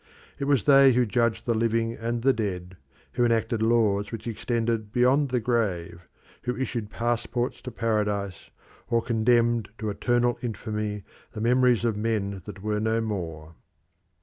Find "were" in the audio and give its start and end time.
12.63-12.79